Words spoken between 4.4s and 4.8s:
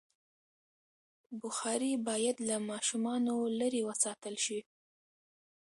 شي.